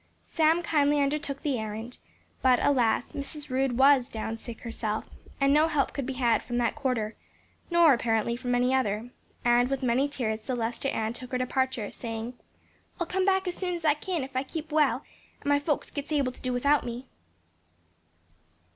Sam 0.25 0.63
kindly 0.63 0.99
undertook 0.99 1.43
the 1.43 1.59
errand, 1.59 1.99
but 2.41 2.59
alas, 2.59 3.11
Mrs. 3.13 3.51
Rood 3.51 3.77
was 3.77 4.09
"down 4.09 4.35
sick 4.35 4.61
herself," 4.61 5.07
and 5.39 5.53
no 5.53 5.67
help 5.67 5.93
could 5.93 6.07
be 6.07 6.13
had 6.13 6.41
from 6.41 6.57
that 6.57 6.73
quarter, 6.73 7.15
nor 7.69 7.93
apparently, 7.93 8.35
from 8.35 8.55
any 8.55 8.73
other; 8.73 9.11
and 9.45 9.69
with 9.69 9.83
many 9.83 10.09
tears 10.09 10.41
Celestia 10.41 10.91
Ann 10.91 11.13
took 11.13 11.31
her 11.33 11.37
departure, 11.37 11.91
saying, 11.91 12.33
"I'll 12.99 13.05
come 13.05 13.25
back 13.25 13.47
as 13.47 13.53
soon 13.53 13.75
as 13.75 13.85
I 13.85 13.93
kin, 13.93 14.23
if 14.23 14.35
I 14.35 14.41
keep 14.41 14.71
well, 14.71 15.03
and 15.39 15.49
my 15.49 15.59
folks 15.59 15.91
gits 15.91 16.11
able 16.11 16.31
to 16.31 16.41
do 16.41 16.51
without 16.51 16.83
me." 16.83 17.05